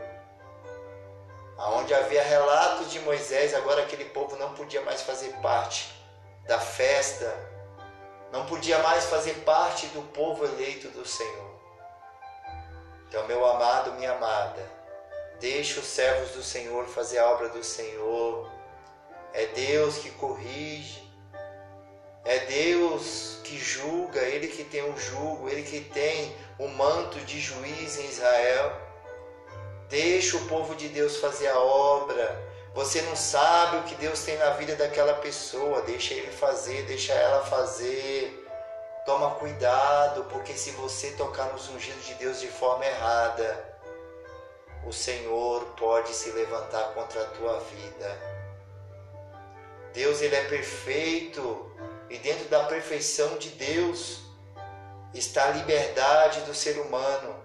[1.60, 5.94] aonde havia relatos de Moisés, agora aquele povo não podia mais fazer parte
[6.48, 7.32] da festa,
[8.32, 11.60] não podia mais fazer parte do povo eleito do Senhor.
[13.08, 14.66] Então, meu amado, minha amada,
[15.40, 18.50] deixe os servos do Senhor fazer a obra do Senhor.
[19.34, 21.04] É Deus que corrige,
[22.24, 27.40] é Deus que julga, Ele que tem o jugo, Ele que tem o manto de
[27.40, 28.89] juiz em Israel.
[29.90, 32.48] Deixa o povo de Deus fazer a obra.
[32.76, 35.82] Você não sabe o que Deus tem na vida daquela pessoa.
[35.82, 38.46] Deixa ele fazer, deixa ela fazer.
[39.04, 43.66] Toma cuidado, porque se você tocar nos ungidos de Deus de forma errada,
[44.86, 48.40] o Senhor pode se levantar contra a tua vida.
[49.92, 51.76] Deus ele é perfeito
[52.10, 54.20] e dentro da perfeição de Deus
[55.14, 57.39] está a liberdade do ser humano.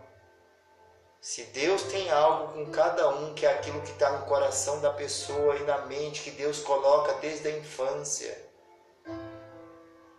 [1.25, 4.91] Se Deus tem algo com cada um, que é aquilo que está no coração da
[4.91, 8.39] pessoa e na mente, que Deus coloca desde a infância.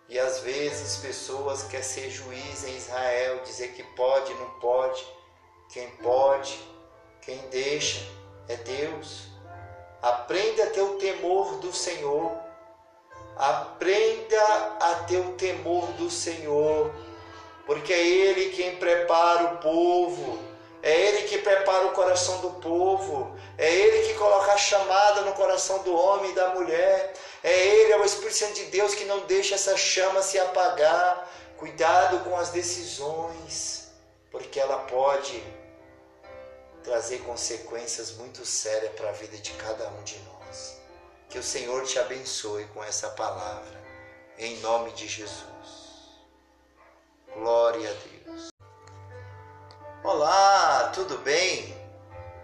[0.09, 5.05] E às vezes pessoas querem ser juiz em Israel, dizer que pode, não pode.
[5.71, 6.59] Quem pode,
[7.21, 8.03] quem deixa
[8.47, 9.27] é Deus.
[10.01, 12.35] Aprenda a ter o temor do Senhor.
[13.37, 14.41] Aprenda
[14.79, 16.91] a ter o temor do Senhor,
[17.67, 20.44] porque é Ele quem prepara o povo
[20.85, 23.35] é Ele que prepara o coração do povo.
[23.57, 27.11] É Ele que coloca a chamada no coração do homem e da mulher.
[27.43, 31.27] É Ele, é o Espírito Santo de Deus que não deixa essa chama se apagar.
[31.57, 33.87] Cuidado com as decisões,
[34.29, 35.43] porque ela pode
[36.83, 40.77] trazer consequências muito sérias para a vida de cada um de nós.
[41.29, 43.83] Que o Senhor te abençoe com essa palavra,
[44.37, 46.19] em nome de Jesus.
[47.33, 48.14] Glória a Deus.
[50.07, 51.75] Olá, tudo bem?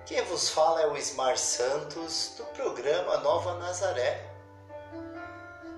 [0.08, 4.26] Quem vos fala é o Ismar Santos do programa Nova Nazaré.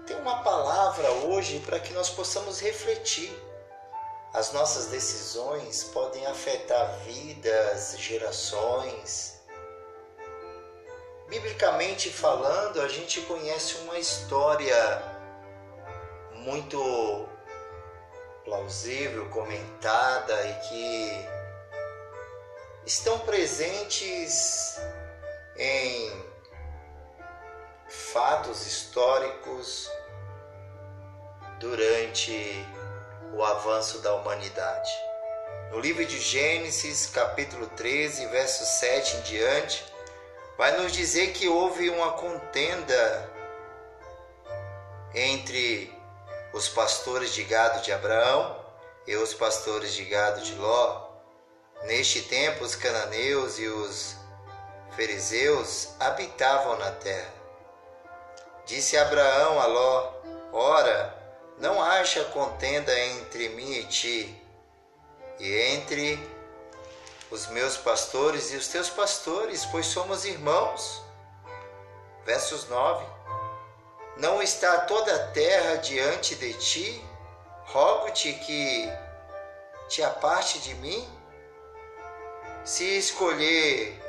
[0.07, 3.37] Tem uma palavra hoje para que nós possamos refletir.
[4.33, 9.41] As nossas decisões podem afetar vidas, gerações.
[11.27, 15.03] Biblicamente falando, a gente conhece uma história
[16.31, 17.27] muito
[18.45, 21.32] plausível, comentada e que
[22.85, 24.77] estão presentes
[25.55, 26.23] em
[27.87, 29.89] fatos históricos
[31.59, 32.65] durante
[33.33, 34.91] o avanço da humanidade.
[35.71, 39.85] No livro de Gênesis, capítulo 13, verso 7 em diante,
[40.57, 43.29] vai nos dizer que houve uma contenda
[45.15, 45.91] entre
[46.53, 48.63] os pastores de gado de Abraão
[49.07, 51.02] e os pastores de gado de Ló,
[51.83, 54.15] Neste tempo, os cananeus e os
[54.95, 57.33] fariseus habitavam na terra.
[58.65, 60.13] Disse Abraão a Ló:
[60.53, 61.13] Ora,
[61.57, 64.41] não haja contenda entre mim e ti,
[65.39, 66.17] e entre
[67.29, 71.03] os meus pastores e os teus pastores, pois somos irmãos.
[72.25, 73.05] Versos 9:
[74.17, 77.05] Não está toda a terra diante de ti?
[77.65, 78.89] Rogo-te que
[79.89, 81.22] te aparte de mim?
[82.65, 84.01] Se escolher,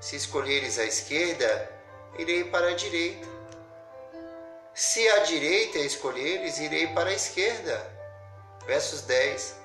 [0.00, 1.70] se escolheres a esquerda,
[2.18, 3.28] irei para a direita.
[4.72, 7.84] Se a direita escolheres, irei para a esquerda.
[8.64, 9.56] Versos 10.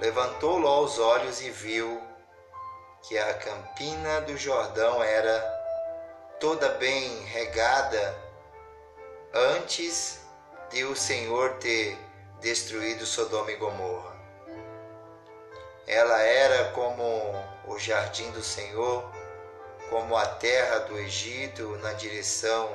[0.00, 2.02] Levantou Ló os olhos e viu
[3.02, 5.40] que a campina do Jordão era
[6.40, 8.18] toda bem regada
[9.32, 10.20] antes
[10.70, 11.96] de o Senhor ter
[12.40, 14.16] destruído Sodoma e Gomorra.
[15.86, 19.04] Ela era como o jardim do Senhor,
[19.90, 22.70] como a terra do Egito na direção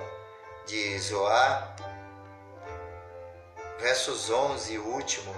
[0.66, 1.76] de Zoar.
[3.80, 5.34] Versos 11 e último.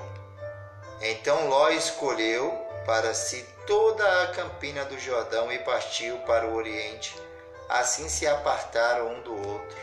[1.02, 2.52] Então Ló escolheu
[2.86, 7.16] para si toda a campina do Jordão e partiu para o oriente.
[7.70, 9.78] Assim se apartaram um do outro.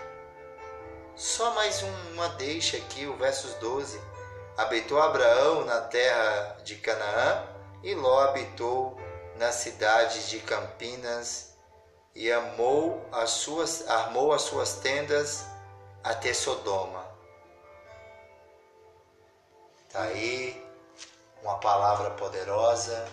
[1.15, 4.01] Só mais uma deixa aqui, o versos 12.
[4.57, 7.47] Habitou Abraão na terra de Canaã
[7.83, 9.01] e Ló habitou
[9.39, 11.55] na cidade de Campinas
[12.15, 15.45] e amou as suas, armou as suas tendas
[16.03, 17.07] até Sodoma.
[19.87, 20.65] Está aí
[21.43, 23.07] uma palavra poderosa.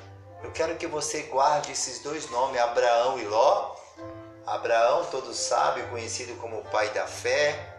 [0.44, 3.76] Eu quero que você guarde esses dois nomes, Abraão e Ló.
[4.46, 7.70] Abraão, todos sabem, conhecido como o pai da fé.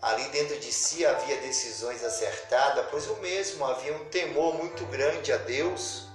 [0.00, 5.32] Ali dentro de si havia decisões acertadas, pois o mesmo havia um temor muito grande
[5.32, 6.13] a Deus.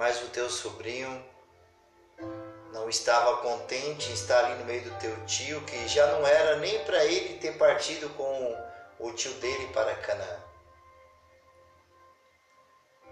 [0.00, 1.22] Mas o teu sobrinho
[2.72, 6.56] não estava contente em estar ali no meio do teu tio, que já não era
[6.56, 8.56] nem para ele ter partido com
[8.98, 10.40] o tio dele para Canaã.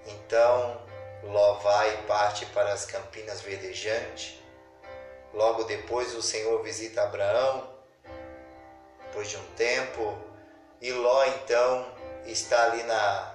[0.07, 0.81] Então
[1.25, 4.39] Ló vai e parte para as campinas verdejantes.
[5.35, 7.69] Logo depois o Senhor visita Abraão,
[9.05, 10.17] depois de um tempo,
[10.81, 13.35] e Ló então está ali na,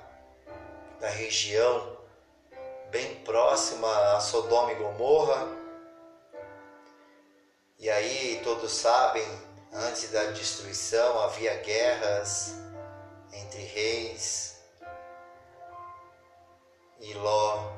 [0.99, 1.92] na região
[2.93, 5.47] bem próxima a Sodoma e Gomorra.
[7.79, 9.25] E aí todos sabem,
[9.73, 12.53] antes da destruição havia guerras
[13.33, 14.61] entre reis,
[16.99, 17.71] e Ló.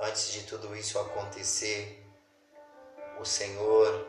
[0.00, 2.02] Antes de tudo isso acontecer,
[3.20, 4.06] o Senhor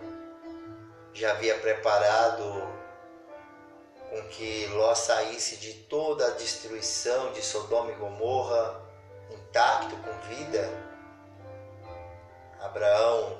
[1.11, 2.70] já havia preparado
[4.12, 8.82] com que Ló saísse de toda a destruição de Sodoma e Gomorra
[9.32, 10.70] intacto, com vida.
[12.59, 13.39] Abraão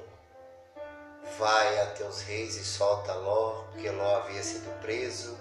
[1.38, 5.38] vai até os reis e solta Ló, porque Ló havia sido preso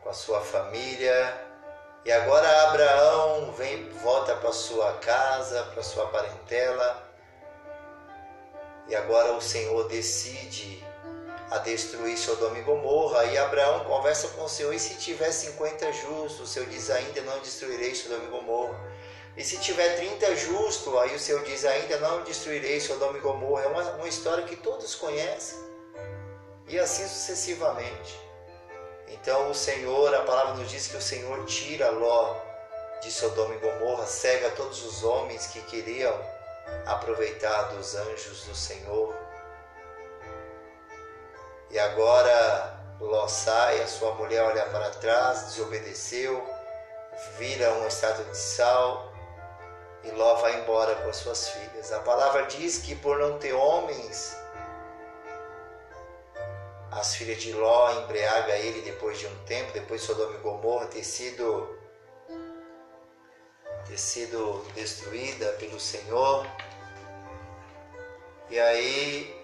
[0.00, 1.44] com a sua família
[2.04, 7.02] e agora Abraão vem, volta para sua casa, para sua parentela.
[8.86, 10.84] E agora o Senhor decide
[11.54, 13.24] a destruir Sodoma e Gomorra.
[13.26, 16.40] E Abraão conversa com o Senhor: e se tiver 50 justos?
[16.40, 18.94] O Senhor diz: ainda não destruirei Sodoma e Gomorra.
[19.36, 20.96] E se tiver 30 justos?
[20.98, 23.62] Aí o Senhor diz: ainda não destruirei Sodoma e Gomorra.
[23.62, 25.58] É uma, uma história que todos conhecem.
[26.66, 28.18] E assim sucessivamente.
[29.08, 32.36] Então o Senhor, a palavra nos diz que o Senhor tira Ló
[33.00, 36.18] de Sodoma e Gomorra, cega todos os homens que queriam
[36.86, 39.23] aproveitar dos anjos do Senhor.
[41.74, 46.40] E agora Ló sai, a sua mulher olha para trás, desobedeceu,
[47.36, 49.12] vira uma estátua de sal
[50.04, 51.90] e Ló vai embora com as suas filhas.
[51.90, 54.36] A palavra diz que por não ter homens,
[56.92, 60.86] as filhas de Ló embriaga ele depois de um tempo, depois de Sodoma e Gomorra
[60.86, 61.76] ter sido,
[63.88, 66.46] ter sido destruída pelo Senhor.
[68.48, 69.43] E aí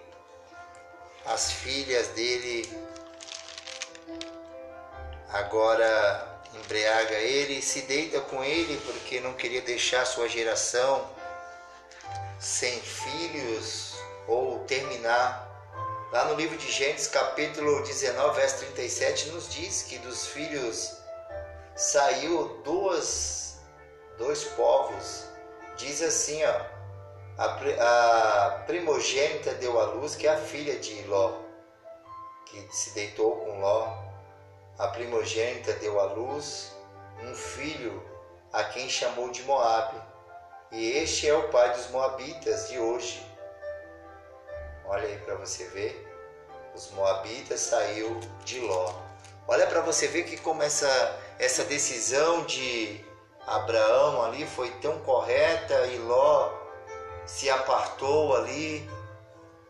[1.25, 2.69] as filhas dele
[5.29, 11.09] agora embriaga ele, se deita com ele porque não queria deixar sua geração
[12.39, 13.95] sem filhos
[14.27, 15.51] ou terminar
[16.11, 20.97] Lá no livro de Gênesis, capítulo 19, verso 37, nos diz que dos filhos
[21.73, 23.55] saiu duas,
[24.17, 25.23] dois povos.
[25.77, 26.65] Diz assim, ó,
[27.41, 31.33] a, a primogênita deu à luz, que é a filha de Ló,
[32.45, 33.97] que se deitou com Ló.
[34.77, 36.71] A primogênita deu à luz
[37.23, 38.03] um filho
[38.53, 39.99] a quem chamou de Moabe.
[40.71, 43.25] E este é o pai dos moabitas de hoje.
[44.85, 46.07] Olha aí para você ver.
[46.75, 48.93] Os moabitas saiu de Ló.
[49.47, 53.03] Olha para você ver que como essa, essa decisão de
[53.47, 56.60] Abraão ali foi tão correta e Ló
[57.25, 58.89] se apartou ali,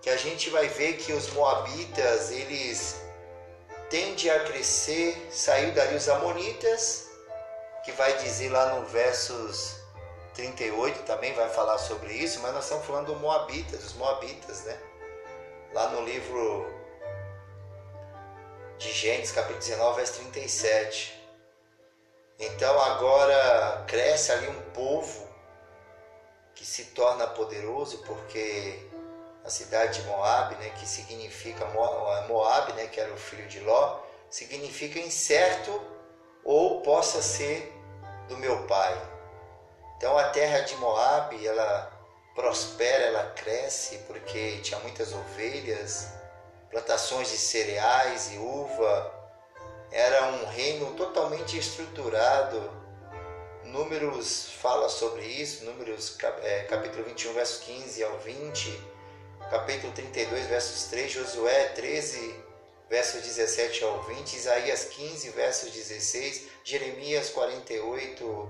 [0.02, 3.02] que a gente vai ver que os moabitas, eles
[3.90, 7.08] tendem a crescer, saiu dali os amonitas,
[7.84, 9.82] que vai dizer lá no versos
[10.34, 14.78] 38 também vai falar sobre isso, mas nós estamos falando dos moabitas, os moabitas, né?
[15.74, 16.68] lá no livro
[18.78, 21.22] de Gênesis, capítulo 19, verso 37.
[22.40, 25.28] Então agora cresce ali um povo
[26.56, 28.90] que se torna poderoso porque
[29.44, 31.66] a cidade de Moab, né, que significa
[32.28, 34.00] Moab, né, que era o filho de Ló,
[34.30, 35.82] significa incerto
[36.44, 37.74] ou possa ser
[38.28, 39.02] do meu pai.
[39.98, 41.92] Então a terra de Moab, ela
[42.36, 46.08] prospera, ela cresce porque tinha muitas ovelhas,
[46.70, 49.20] plantações de cereais e uva.
[49.92, 52.81] Era um reino totalmente estruturado
[53.66, 58.82] Números fala sobre isso, Números é, capítulo 21, verso 15 ao 20,
[59.50, 62.36] capítulo 32, versos 3, Josué 13,
[62.90, 68.50] versos 17 ao 20, Isaías 15, versos 16, Jeremias 48,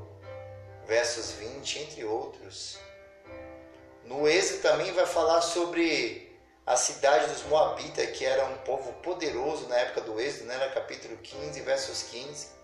[0.88, 2.80] versos 20, entre outros.
[4.06, 6.32] No Êxodo também vai falar sobre
[6.66, 10.66] a cidade dos Moabitas, que era um povo poderoso na época do Êxodo, né?
[10.66, 12.61] no capítulo 15, versos 15.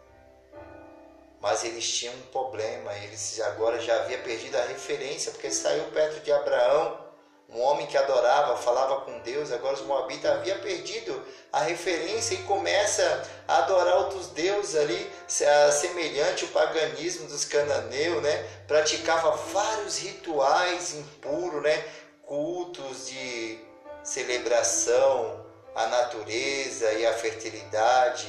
[1.39, 6.23] Mas eles tinham um problema, eles agora já havia perdido a referência, porque saiu perto
[6.23, 7.07] de Abraão,
[7.49, 12.43] um homem que adorava, falava com Deus, agora os Moabitas havia perdido a referência e
[12.43, 18.45] começa a adorar outros deuses ali, semelhante ao paganismo dos cananeus, né?
[18.67, 21.85] Praticava vários rituais impuros, né?
[22.25, 23.59] Cultos de
[24.03, 28.27] celebração à natureza e à fertilidade,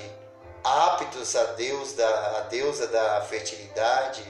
[0.68, 4.22] aptos a Deus da a deusa da fertilidade,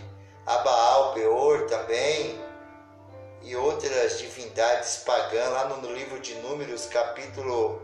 [0.47, 2.41] a Baal Peor também
[3.43, 7.83] e outras divindades pagãs lá no livro de Números, capítulo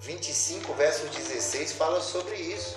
[0.00, 2.76] 25, verso 16 fala sobre isso.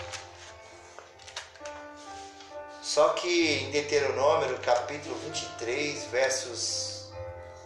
[2.81, 7.11] Só que em Deuteronômio, capítulo 23, versos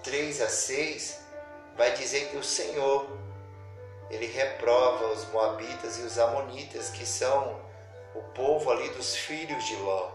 [0.03, 1.19] 3 a 6,
[1.75, 3.05] vai dizer que o Senhor
[4.09, 7.61] ele reprova os moabitas e os amonitas, que são
[8.15, 10.09] o povo ali dos filhos de Ló,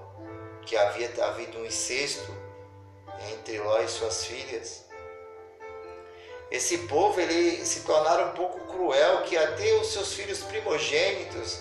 [0.66, 2.34] que havia havido um incesto
[3.30, 4.84] entre Ló e suas filhas.
[6.50, 11.60] Esse povo ele se tornaram um pouco cruel, que até os seus filhos primogênitos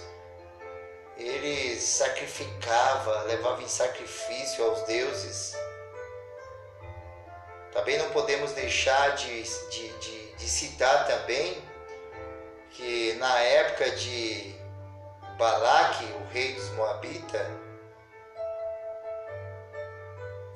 [1.18, 5.56] ele sacrificava, levava em sacrifício aos deuses.
[7.72, 11.62] Também não podemos deixar de, de, de, de citar também
[12.74, 14.56] que na época de
[15.38, 17.48] Balaque, o rei dos Moabitas,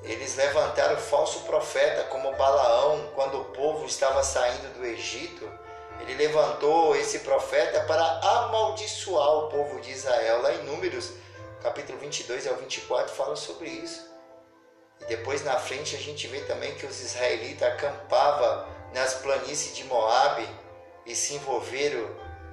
[0.02, 5.48] eles levantaram o falso profeta como Balaão, quando o povo estava saindo do Egito.
[6.00, 10.42] Ele levantou esse profeta para amaldiçoar o povo de Israel.
[10.42, 11.12] Lá em Números,
[11.62, 14.08] capítulo 22 ao 24, fala sobre isso.
[15.00, 19.84] E depois na frente a gente vê também que os israelitas acampavam nas planícies de
[19.84, 20.48] Moabe
[21.08, 22.08] e se envolveram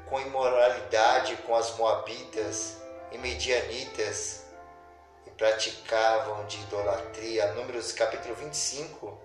[0.07, 2.77] com imoralidade com as moabitas
[3.11, 4.45] e medianitas
[5.37, 7.53] praticavam de idolatria.
[7.53, 9.19] Números capítulo 25.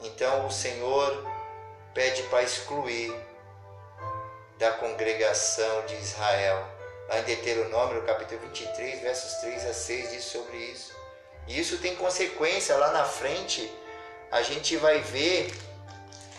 [0.00, 1.26] Então o Senhor
[1.92, 3.14] pede para excluir
[4.58, 6.66] da congregação de Israel.
[7.08, 10.94] Lá em Deuteronômio, capítulo 23, versos 3 a 6, diz sobre isso.
[11.46, 13.70] E isso tem consequência lá na frente.
[14.30, 15.52] A gente vai ver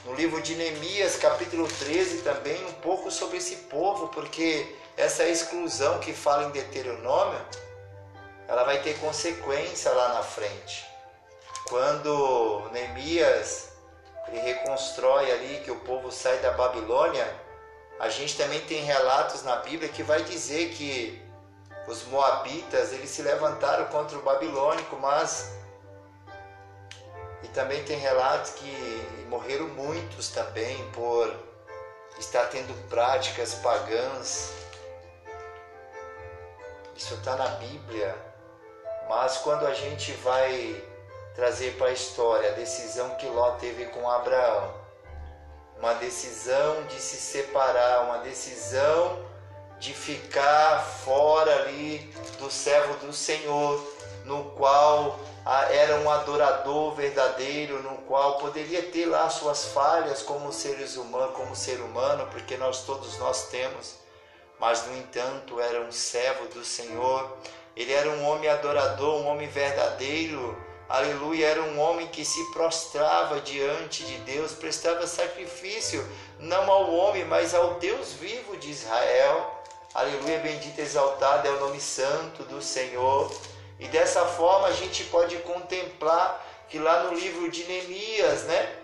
[0.06, 6.00] no livro de Neemias, capítulo 13, também um pouco sobre esse povo, porque essa exclusão
[6.00, 7.40] que fala em Deuteronômio
[8.48, 10.86] ela vai ter consequência lá na frente.
[11.68, 13.70] Quando Neemias
[14.28, 17.28] ele reconstrói ali que o povo sai da Babilônia,
[18.00, 21.20] a gente também tem relatos na Bíblia que vai dizer que
[21.88, 25.56] os moabitas eles se levantaram contra o babilônico, mas
[27.42, 31.34] e também tem relatos que morreram muitos também por
[32.20, 34.54] estar tendo práticas pagãs.
[36.96, 38.16] Isso está na Bíblia.
[39.10, 40.84] Mas quando a gente vai
[41.36, 44.74] trazer para a história a decisão que Ló teve com Abraão,
[45.78, 49.24] uma decisão de se separar, uma decisão
[49.78, 52.00] de ficar fora ali
[52.40, 53.95] do servo do Senhor,
[54.26, 55.20] no qual
[55.72, 61.56] era um adorador verdadeiro, no qual poderia ter lá suas falhas como seres humanos, como
[61.56, 63.96] ser humano, porque nós todos nós temos,
[64.60, 67.38] mas no entanto era um servo do Senhor
[67.76, 70.58] ele era um homem adorador, um homem verdadeiro.
[70.88, 76.08] Aleluia, era um homem que se prostrava diante de Deus, prestava sacrifício
[76.40, 79.62] não ao homem, mas ao Deus vivo de Israel.
[79.94, 83.30] Aleluia, bendito exaltado é o nome santo do Senhor.
[83.80, 88.80] E dessa forma a gente pode contemplar que lá no livro de Neemias, né?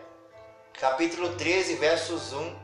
[0.74, 2.60] Capítulo 13, versos 1,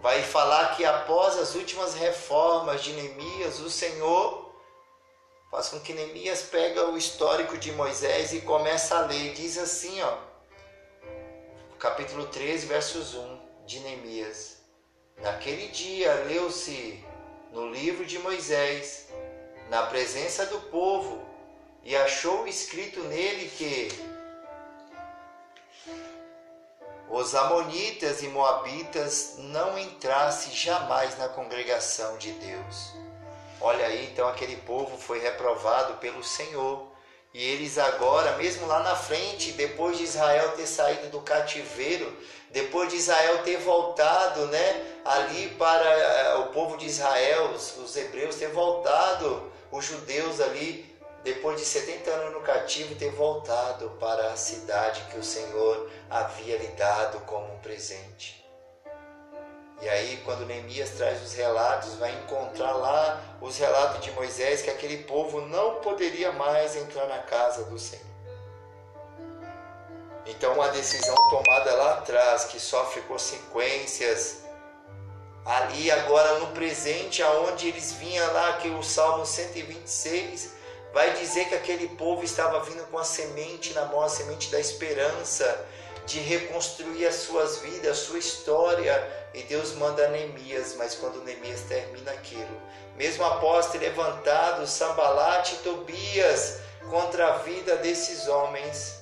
[0.00, 4.52] vai falar que após as últimas reformas de Neemias, o Senhor
[5.50, 9.32] faz com que Neemias pega o histórico de Moisés e começa a ler.
[9.34, 10.16] Diz assim, ó,
[11.78, 14.56] capítulo 13, versos 1 de Neemias.
[15.18, 17.02] Naquele dia leu-se
[17.52, 19.08] no livro de Moisés,
[19.70, 21.24] na presença do povo,
[21.86, 23.88] e achou escrito nele que
[27.08, 33.06] os amonitas e moabitas não entrassem jamais na congregação de Deus
[33.60, 36.86] Olha aí, então aquele povo foi reprovado pelo Senhor.
[37.32, 42.16] E eles agora, mesmo lá na frente, depois de Israel ter saído do cativeiro,
[42.50, 47.96] depois de Israel ter voltado, né, ali para eh, o povo de Israel, os, os
[47.96, 50.95] hebreus ter voltado, os judeus ali,
[51.26, 56.56] depois de 70 anos no cativo, ter voltado para a cidade que o Senhor havia
[56.56, 58.46] lhe dado como um presente.
[59.82, 64.70] E aí, quando Neemias traz os relatos, vai encontrar lá os relatos de Moisés que
[64.70, 68.06] aquele povo não poderia mais entrar na casa do Senhor.
[70.26, 74.44] Então, uma decisão tomada lá atrás, que sofre consequências,
[75.44, 80.54] ali agora no presente, aonde eles vinham lá, que o Salmo 126
[80.96, 84.58] vai dizer que aquele povo estava vindo com a semente na mão, a semente da
[84.58, 85.66] esperança,
[86.06, 91.60] de reconstruir as suas vidas, a sua história, e Deus manda Neemias, mas quando Neemias
[91.68, 92.62] termina aquilo,
[92.94, 98.98] mesmo após ter levantado Sambalate e Tobias contra a vida desses homens,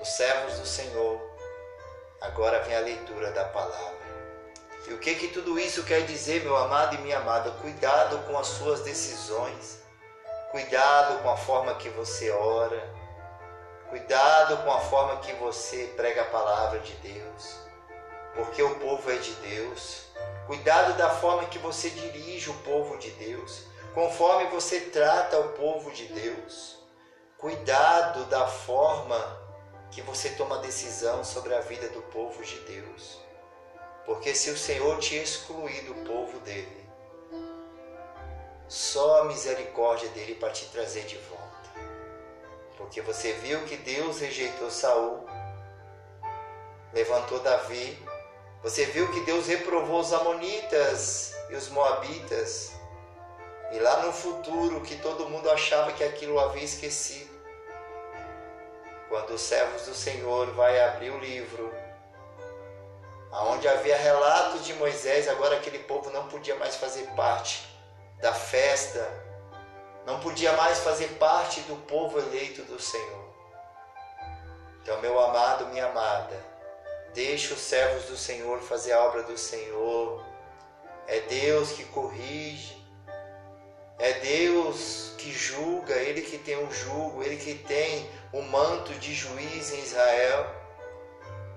[0.00, 1.20] os servos do Senhor,
[2.20, 3.99] agora vem a leitura da palavra.
[4.88, 7.50] E o que que tudo isso quer dizer, meu amado e minha amada?
[7.62, 9.80] Cuidado com as suas decisões.
[10.50, 13.00] Cuidado com a forma que você ora.
[13.90, 17.56] Cuidado com a forma que você prega a palavra de Deus,
[18.36, 20.04] porque o povo é de Deus.
[20.46, 25.90] Cuidado da forma que você dirige o povo de Deus, conforme você trata o povo
[25.90, 26.78] de Deus.
[27.36, 29.18] Cuidado da forma
[29.90, 33.18] que você toma decisão sobre a vida do povo de Deus.
[34.10, 36.84] Porque se o Senhor te excluir do povo dele,
[38.66, 41.70] só a misericórdia dele para te trazer de volta.
[42.76, 45.24] Porque você viu que Deus rejeitou Saul,
[46.92, 47.96] levantou Davi.
[48.64, 52.72] Você viu que Deus reprovou os amonitas e os moabitas.
[53.70, 57.30] E lá no futuro que todo mundo achava que aquilo havia esquecido.
[59.08, 61.72] Quando os servos do Senhor vai abrir o livro,
[63.32, 67.68] aonde havia relatos de Moisés, agora aquele povo não podia mais fazer parte
[68.20, 69.30] da festa
[70.06, 73.30] não podia mais fazer parte do povo eleito do Senhor.
[74.82, 76.36] Então, meu amado, minha amada,
[77.14, 80.24] deixe os servos do Senhor fazer a obra do Senhor.
[81.06, 82.84] É Deus que corrige,
[83.98, 89.14] é Deus que julga, Ele que tem o jugo, Ele que tem o manto de
[89.14, 90.54] juiz em Israel.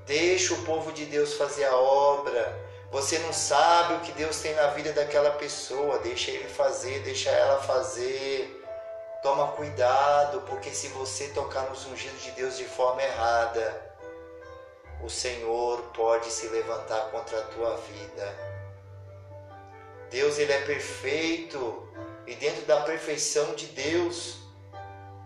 [0.06, 2.62] Deixe o povo de Deus fazer a obra.
[2.92, 6.00] Você não sabe o que Deus tem na vida daquela pessoa.
[6.00, 8.62] Deixa ele fazer, deixa ela fazer.
[9.24, 13.96] Toma cuidado, porque se você tocar nos ungidos de Deus de forma errada,
[15.02, 18.54] o Senhor pode se levantar contra a tua vida.
[20.10, 21.88] Deus ele é perfeito
[22.28, 24.38] e dentro da perfeição de Deus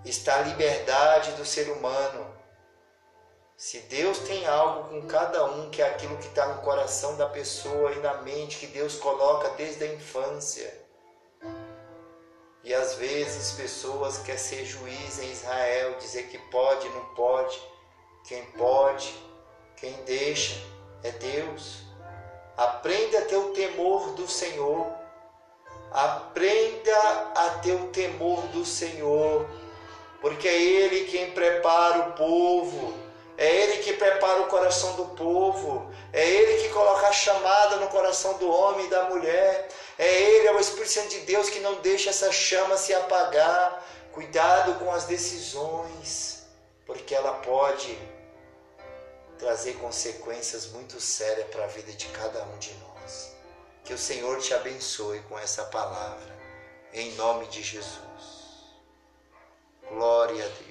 [0.05, 2.26] está a liberdade do ser humano.
[3.58, 7.26] Se Deus tem algo com cada um, que é aquilo que está no coração da
[7.26, 10.72] pessoa e na mente, que Deus coloca desde a infância.
[12.64, 17.60] E às vezes pessoas querem ser juiz em Israel, dizer que pode, não pode.
[18.28, 19.12] Quem pode,
[19.76, 20.64] quem deixa
[21.03, 21.80] é Deus.
[22.55, 24.86] Aprenda a ter o temor do Senhor.
[25.91, 29.49] Aprenda a ter o temor do Senhor,
[30.22, 33.07] porque é Ele quem prepara o povo
[33.38, 35.93] é Ele que prepara o coração do povo.
[36.11, 39.69] É Ele que coloca a chamada no coração do homem e da mulher.
[39.97, 43.85] É Ele, é o Espírito Santo de Deus que não deixa essa chama se apagar.
[44.11, 46.47] Cuidado com as decisões,
[46.88, 47.95] porque ela pode
[49.38, 53.35] trazer consequências muito sérias para a vida de cada um de nós.
[53.83, 56.35] Que o Senhor te abençoe com essa palavra,
[56.91, 58.01] em nome de Jesus.
[59.88, 60.66] Glória a Deus.